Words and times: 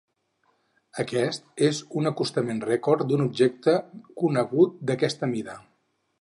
Aquest 1.01 1.43
és 1.67 1.81
un 2.01 2.09
acostament 2.11 2.63
rècord 2.69 3.05
d'un 3.11 3.23
objecte 3.27 3.77
conegut 4.23 4.81
d'aquesta 4.91 5.31
mida. 5.37 5.61